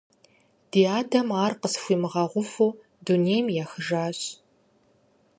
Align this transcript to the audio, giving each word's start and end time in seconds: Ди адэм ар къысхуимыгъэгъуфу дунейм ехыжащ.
Ди 0.69 0.81
адэм 0.99 1.27
ар 1.43 1.53
къысхуимыгъэгъуфу 1.61 2.69
дунейм 3.05 3.47
ехыжащ. 3.63 4.19